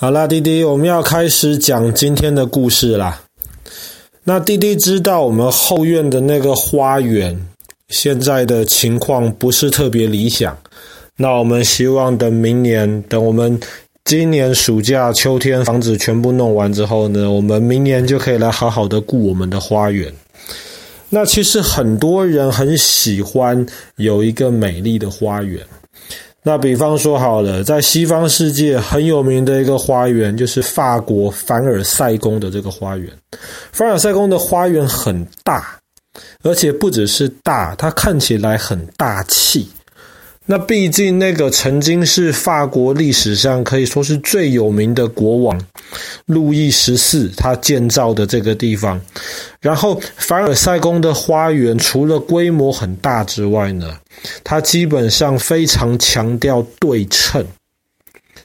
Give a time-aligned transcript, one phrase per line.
[0.00, 3.20] 好啦，弟弟，我们要开始讲今天的故事啦。
[4.22, 7.36] 那弟弟知道我们后院的那个花园
[7.88, 10.56] 现在的情况不是特别理想。
[11.16, 13.58] 那我们希望等明年，等我们
[14.04, 20.12] 今年暑假、秋天房子全部弄完之后呢，我们明年就可以来好好的顾我们的花园。
[21.08, 25.60] 那其实很多人很喜欢有一个美丽的花园。
[26.48, 33.06] 那比方说好了，在西方世界很有名的一个花园，就是法国凡尔赛宫的这个花园。
[33.70, 35.78] 凡尔赛宫的花园很大，
[36.42, 39.68] 而且不只是大，它看起来很大气。
[40.50, 45.60] 那毕竟那个曾经是法国历史上可以说是最有名的国王
[46.24, 48.98] 路易十四他建造的这个地方。
[49.60, 53.98] 然后凡尔赛宫的花园除了规模很大之外呢，
[54.42, 57.44] 它基本上非常强调对称，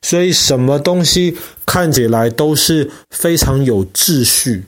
[0.01, 4.65] 所以什么东西看起来都是非常有秩序。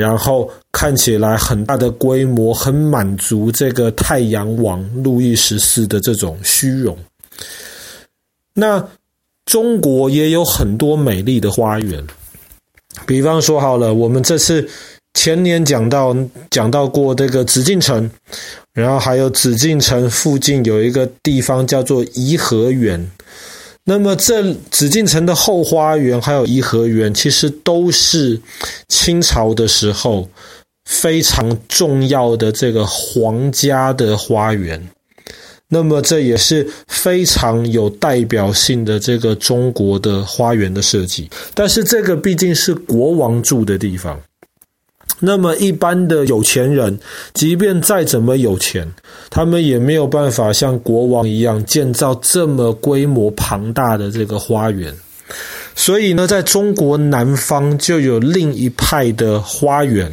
[0.00, 6.96] 然后看起来很大的规模，很满足这个太阳王路易十四的这种虚荣。
[8.54, 8.82] 那
[9.44, 12.02] 中国也有很多美丽的花园，
[13.06, 14.66] 比方说好了，我们这次
[15.12, 16.16] 前年讲到
[16.48, 18.10] 讲到过这个紫禁城，
[18.72, 23.10] 然后还有紫禁城附近有一个地方叫做颐和园。
[23.90, 28.40] 那么，这紫禁城的后花园还有颐和园，其实都是
[28.86, 30.30] 清朝的时候
[30.84, 34.80] 非常重要的这个皇家的花园。
[35.66, 41.28] 那么，这也是非常有代表性的这个中国的花园的设计。
[41.52, 44.16] 但是，这个毕竟是国王住的地方。
[45.20, 46.98] 那么一般的有钱人，
[47.34, 48.90] 即便再怎么有钱，
[49.28, 54.92] 他们也没有办法像国王一样建造这么规模庞大的这个花园。
[55.76, 60.10] 所以呢，在中国南方就有另一派的花园，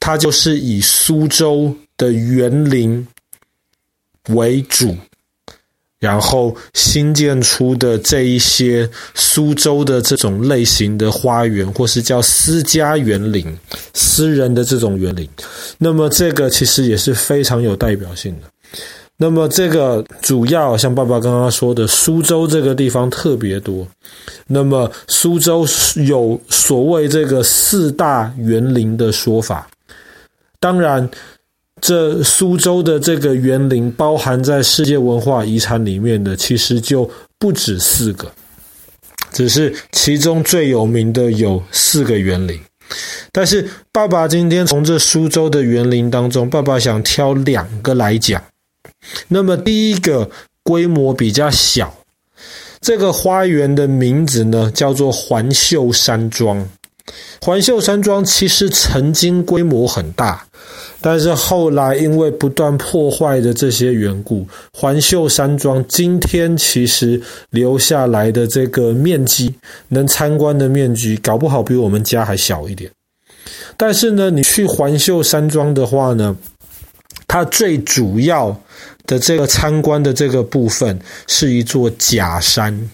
[0.00, 3.06] 它就是以苏州的园林
[4.30, 4.96] 为主。
[6.02, 13.56] 然后新建出的这一些苏州的这种类型的花园，或是叫私家园林、
[13.94, 15.28] 私人的这种园林，
[15.78, 18.48] 那么这个其实也是非常有代表性的。
[19.16, 23.86] 那么这个主要像爸爸刚刚说的，苏州这个地方特别多。
[24.48, 25.64] 那么苏州
[26.04, 29.68] 有所谓这个四大园林的说法，
[30.58, 31.08] 当然。
[31.82, 37.10] 这苏州的这个园林包含在世界文化遗产里面的，其实就
[37.40, 38.30] 不止四个，
[39.32, 42.58] 只是其中最有名的有四个园林。
[43.32, 48.40] 但是爸爸今天从这苏州的园林当中，爸爸想挑两个来讲。
[49.26, 50.30] 那么第一个
[50.62, 51.92] 规模比较小，
[52.80, 56.64] 这个花园的名字呢叫做环秀山庄。
[57.40, 60.44] 环秀山庄其实曾经规模很大。
[61.00, 69.52] 但是后来因为不断破坏的这些缘故，环秀山庄今天其实留下来的这个面积，
[69.88, 72.88] 能参观的面积，搞不好比我们家还小一点。
[73.76, 76.36] 但是呢，你去环秀山庄的话呢，
[77.26, 78.56] 它最主要
[79.04, 80.96] 的这个参观的这个部分
[81.26, 82.90] 是一座假山，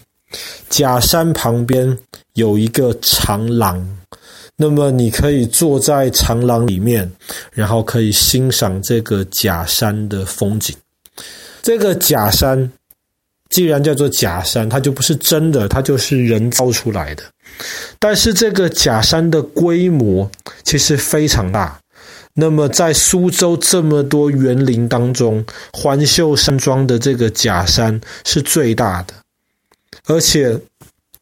[0.67, 1.95] 假山旁边
[2.39, 3.97] 有一个长廊。
[4.61, 7.09] 那么你可以坐在长廊里面，
[7.53, 10.75] 然后可以欣赏这个假山的风景。
[11.61, 12.69] 这个假山
[13.49, 17.23] 既然叫做假山，它就不是真的，它就是人造出来的。
[17.99, 20.29] 但是这个假山的规模
[20.63, 21.79] 其实非常大。
[22.33, 29.13] 那么在苏州这么多园林当中，环秀山庄的这个假山是最大的，
[30.07, 30.59] 而且。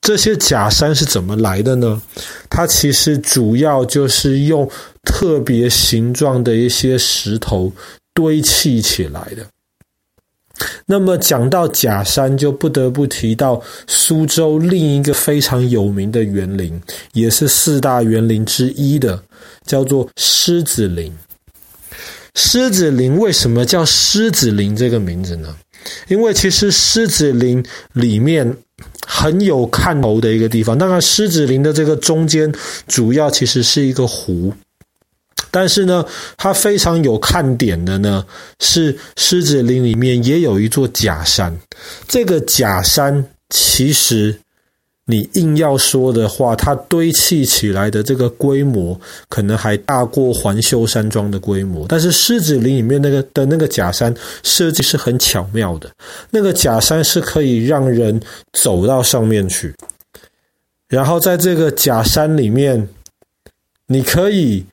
[0.07, 2.01] 这些假山是怎么来的呢？
[2.49, 4.65] 它其实主要就是用
[5.03, 7.69] 特别形状的一些石头
[8.13, 9.45] 堆砌起来的。
[10.85, 19.21] 那么讲到假山，就不得不提到苏州另一个非常有名的园林，也是四大园林之一的，
[19.65, 21.13] 叫做狮子林。
[22.33, 25.53] 狮子林为什么叫狮子林这个名字呢？
[26.07, 27.61] 因为其实狮子林
[27.91, 28.55] 里面。
[29.05, 30.77] 很有看头的一个地方。
[30.77, 32.53] 当然，狮子林的这个中间
[32.87, 34.53] 主要其实是一个湖，
[35.51, 36.05] 但是呢，
[36.37, 38.25] 它非常有看点的呢，
[38.59, 41.57] 是狮子林里面也有一座假山。
[42.07, 44.39] 这个假山其实。
[45.09, 48.99] 你硬要说的话，它堆砌起来的这个规模
[49.29, 51.85] 可能还大过环秀山庄的规模。
[51.87, 54.13] 但是狮子林里面那个的那个假山
[54.43, 55.89] 设计是很巧妙的，
[56.29, 58.21] 那个假山是可以让人
[58.51, 59.73] 走到上面去。
[60.89, 62.89] 然后在这个假山里面，
[63.85, 64.65] 你可以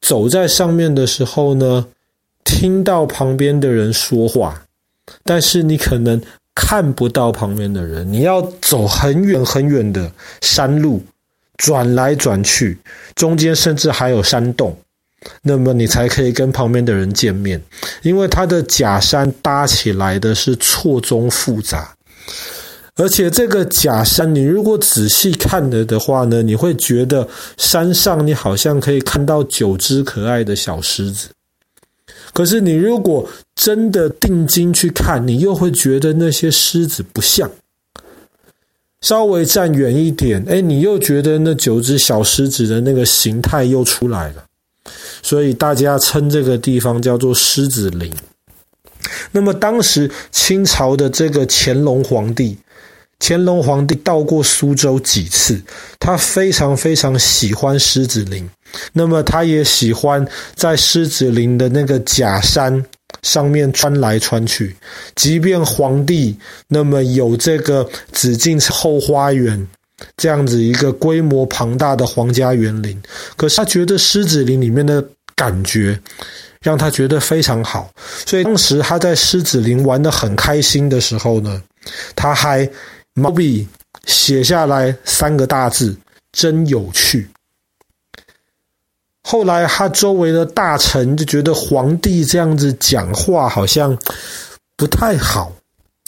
[0.00, 1.86] 走在上面的时候呢，
[2.44, 4.62] 听到旁边的人说话，
[5.22, 6.18] 但是你可能
[6.56, 10.10] 看不到旁边的人，你要走很远很远的
[10.40, 11.04] 山路，
[11.58, 12.78] 转来转去，
[13.14, 14.74] 中间甚至还有山洞，
[15.42, 17.62] 那么你才可以跟旁边的人见面，
[18.00, 21.94] 因为它的假山搭起来的是错综复杂。
[22.96, 31.28] 而且这个假山，你如果仔细看了的话呢，你会觉得山上你好像可以看到九只可爱的小狮子。
[32.36, 37.50] 可是你如果真的定睛去看，你又会觉得那些狮子不像。
[39.00, 44.44] 稍微站远一点，哎，你又觉得那九只小狮子的那个形态又出来了。
[45.22, 48.12] 所以大家称这个地方叫做狮子林。
[49.32, 52.58] 那么当时清朝的这个乾隆皇帝。
[53.18, 55.60] 乾隆皇帝到过苏州几次，
[55.98, 58.48] 他非常非常喜欢狮子林，
[58.92, 60.24] 那么他也喜欢
[60.54, 62.84] 在狮子林的那个假山
[63.22, 64.76] 上面穿来穿去。
[65.14, 66.36] 即便皇帝
[66.68, 69.66] 那么有这个紫禁后花园
[70.18, 73.00] 这样子一个规模庞大的皇家园林，
[73.34, 75.02] 可是他觉得狮子林里面的
[75.34, 75.98] 感觉
[76.60, 77.90] 让他觉得非常好，
[78.26, 81.62] 所以当时他在狮子林玩得很开心的时候呢，
[82.14, 82.68] 他还。
[83.18, 83.66] 毛笔
[84.04, 85.96] 写下来三个大字，
[86.32, 87.26] 真有趣。
[89.22, 93.98] 后来他周围的大臣就觉得皇帝这样子讲话好像
[94.76, 95.50] 不太好，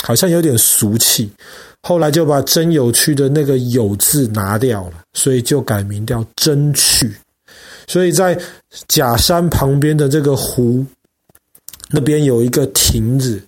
[0.04, 1.32] 好像有点俗气。
[1.80, 7.16] 后来就把“真有趣”的那个“有”字拿掉了，所以就改名叫“真趣”。
[7.88, 8.38] 所以在
[8.86, 10.84] 假山旁边的这个湖
[11.88, 13.42] 那边有一个亭子。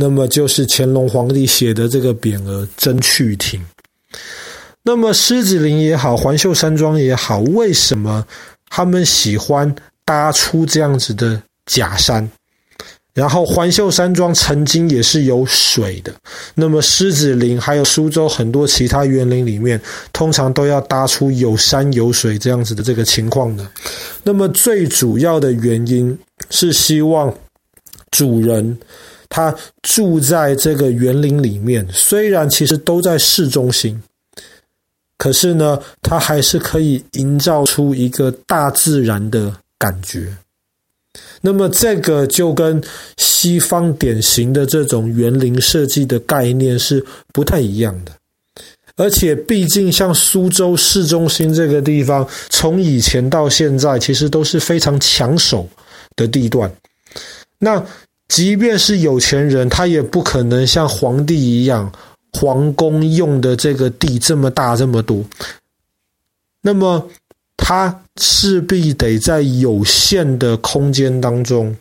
[0.00, 3.62] 那么就是乾隆皇帝写的这个匾额“真趣亭”。
[4.82, 8.26] 那么狮子林也好，环秀山庄也好，为什么
[8.70, 9.76] 他们喜欢
[10.06, 12.26] 搭出这样子的假山？
[13.12, 16.10] 然后环秀山庄曾经也是有水的。
[16.54, 19.78] 那么狮子林还有苏州很多其他园林里面，
[20.14, 23.70] 通常都要搭出有山有水这样子的这个情况的。
[24.22, 26.18] 那么最主要的原因
[26.48, 27.30] 是希望
[28.10, 28.78] 主人。
[29.30, 34.02] 他住在这个园林里面，虽然其实都在市中心，
[35.16, 40.36] 可是呢，他还是可以营造出一个大自然的感觉。
[41.40, 42.82] 那么，这个就跟
[43.16, 48.12] 西方典型的这种园林设计的概念是不太一样的。
[48.96, 55.66] 而且，毕竟像苏州市中心这个地方，从以前到现在，其实都是非常抢手
[56.14, 56.70] 的地段。
[57.58, 57.82] 那
[58.30, 61.92] 即便是有钱人，他也不可能像皇帝一样，
[62.32, 65.24] 皇宫用的这个地这么大这么多。
[66.62, 67.10] 那么，
[67.56, 71.76] 他势必得在有限的空间当中，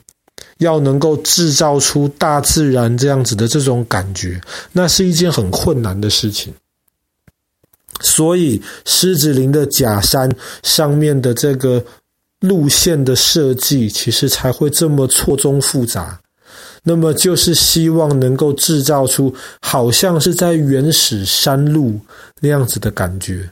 [0.58, 4.42] 要能够制造出大自然这样子的这种感觉，
[4.72, 6.52] 那是一件很困难的事情。
[8.02, 10.28] 所以，狮子林的假山
[10.64, 11.86] 上面的这个
[12.40, 16.20] 路线的设计，其实才会这么错综复杂。
[16.84, 22.00] 那么就是希望能够制造出好像是在原始山路
[22.40, 23.50] 那样子的感觉，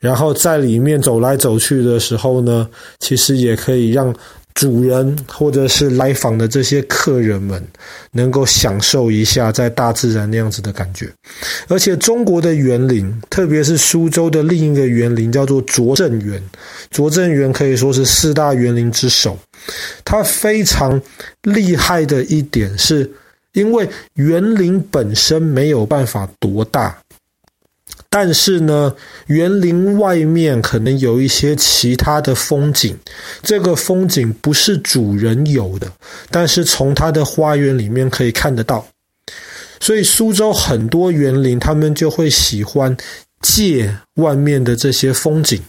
[0.00, 4.14] 然后在里面走来走去的时候呢，其实也可以让
[4.52, 7.64] 主人或者是来访的这些客人们
[8.10, 11.10] 能够享受一下在大自然那样子的感觉。
[11.68, 16.42] 而且中国的园林，特别是苏州的另一个园林叫做拙政园，
[16.90, 19.38] 拙政园可以说是四大园林之首。
[20.04, 21.00] 它非常
[21.42, 23.10] 厉害的一点是，
[23.52, 26.98] 因为园林本身没有办法多大，
[28.08, 28.94] 但是呢，
[29.26, 32.96] 园林外面可能有一些其他的风景，
[33.42, 35.90] 这个风景不是主人有的，
[36.30, 38.86] 但是从它的花园里面可以看得到。
[39.80, 42.94] 所以苏州很多园林，他们就会喜欢
[43.40, 45.62] 借外面的这些风景。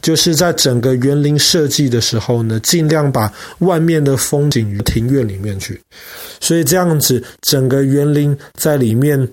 [0.00, 5.80] 就是在整个园林设计的时候呢，尽量把外面的风景庭院里面去，
[6.40, 9.28] 所以这样子整个园林在里面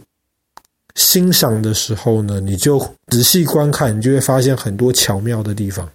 [0.96, 5.90] 欣赏的时候呢，你就仔细观看，你就会发现很多巧妙的地方。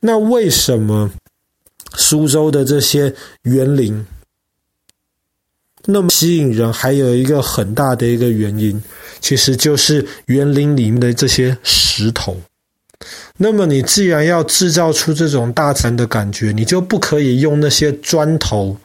[0.00, 1.10] 那为什么
[1.94, 4.04] 苏州的这些园林
[5.84, 6.72] 那么吸引人？
[6.72, 8.82] 还有一个很大的一个原因，
[9.20, 12.40] 其实就是园林里面的这些石头。
[13.36, 18.76] 那么你既然要制造出这种大自然的感觉，你就不可以用那些砖头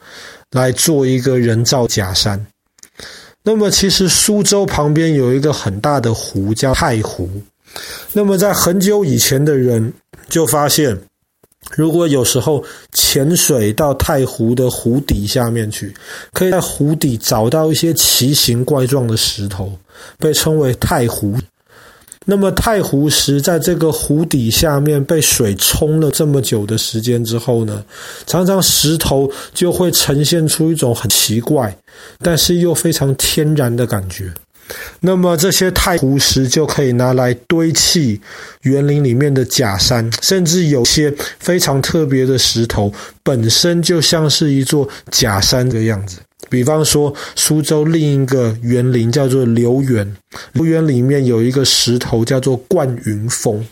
[0.51, 2.45] 来做一个人造假山。
[3.43, 7.29] 那么其实苏州旁边有一个很大的湖叫太湖，
[8.11, 9.93] 那么在很久以前的人
[10.27, 10.97] 就发现，
[11.71, 15.93] 如果有时候潜水到太湖的湖底下面去，
[16.33, 19.71] 可以在湖底找到一些奇形怪状的石头，
[20.17, 21.37] 被称为太湖。
[22.29, 27.81] 那么太湖石在这个湖底下面被水冲了这么久的时间之后呢，
[28.25, 31.73] 常常石头就会呈现出一种很奇怪，
[32.19, 34.29] 但是又非常天然的感觉。
[34.99, 38.19] 那么这些太湖石就可以拿来堆砌
[38.63, 42.91] 园林里面的假山，甚至有些非常特别的石头
[43.23, 46.17] 本身就像是一座假山的样子。
[46.49, 50.15] 比方说，苏州另一个园林叫做留园，
[50.53, 53.65] 留园里面有一个石头叫做灌云峰，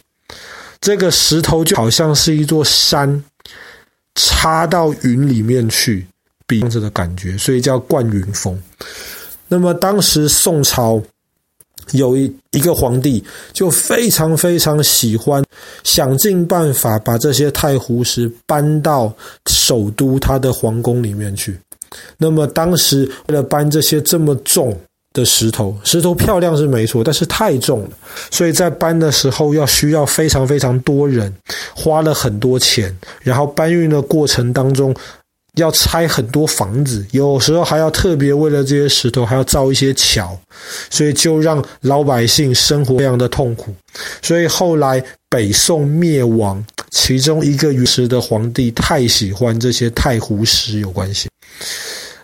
[0.82, 3.24] 这个石头就好像是一座山
[4.15, 6.05] 插到云里面去，
[6.46, 8.62] 比这样子的感觉，所以叫灌云峰。
[9.48, 11.01] 那么当时宋朝
[11.91, 15.44] 有一一个皇帝，就非常非常喜欢，
[15.84, 19.13] 想尽办法把这些太湖石搬到
[19.48, 21.58] 首都他的皇宫里面去。
[22.17, 24.77] 那么当时为了搬这些这么重
[25.13, 27.89] 的石头，石头漂亮是没错，但是太重了，
[28.31, 31.33] 所以在搬的时候要需要非常非常多人，
[31.75, 34.95] 花了很多钱，然后搬运的过程当中。
[35.55, 40.37] 要拆很多房子，有时候还要特别为了这些石头还要造一些桥，
[40.89, 43.73] 所以就让老百姓生活非常的痛苦。
[44.21, 46.61] 所以后来北宋灭亡，
[46.91, 51.29] 其中一个玉石的皇帝太喜欢这些太湖石有关系。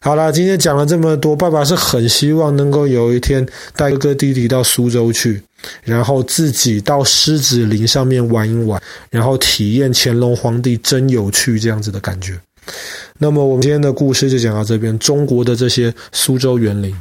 [0.04, 5.40] 好了，今天讲了这么多，爸爸是很希望能够有一天带哥哥弟弟到苏州去，
[5.84, 8.82] 然后自己到狮子林上面玩一玩，
[9.12, 12.36] 然后体验乾隆皇帝真有趣这样子的感觉。
[13.20, 16.96] 那么我们今天的故事就讲到这边，中国的这些苏州园林。